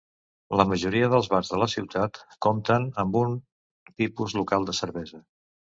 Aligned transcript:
La 0.59 0.63
majoria 0.71 1.09
dels 1.11 1.29
bars 1.33 1.51
de 1.51 1.59
la 1.65 1.69
ciutat 1.75 2.17
compten 2.47 2.91
amb 3.05 3.21
un 3.23 3.39
tipus 4.03 4.39
local 4.43 4.71
de 4.71 4.79
cervesa. 4.83 5.25